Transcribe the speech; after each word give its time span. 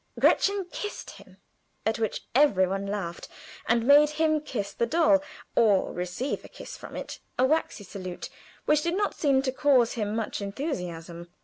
Gretchen 0.19 0.65
kissed 0.71 1.11
him, 1.11 1.37
at 1.85 1.99
which 1.99 2.23
every 2.33 2.65
one 2.65 2.87
laughed, 2.87 3.27
and 3.67 3.85
made 3.85 4.09
him 4.17 4.41
kiss 4.41 4.73
the 4.73 4.87
doll, 4.87 5.21
or 5.55 5.93
receive 5.93 6.43
a 6.43 6.47
kiss 6.49 6.75
from 6.75 6.95
it 6.95 7.19
a 7.37 7.45
waxy 7.45 7.83
salute 7.83 8.27
which 8.65 8.81
did 8.81 8.97
not 8.97 9.13
seem 9.13 9.43
to 9.43 9.51
cause 9.51 9.93
him 9.93 10.15
much 10.15 10.41
enthusiasm. 10.41 11.31